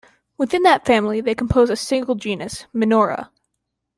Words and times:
Within 0.35 0.63
that 0.63 0.83
family 0.87 1.21
they 1.21 1.35
compose 1.35 1.69
a 1.69 1.75
single 1.75 2.15
genus, 2.15 2.65
"Menura". 2.73 3.29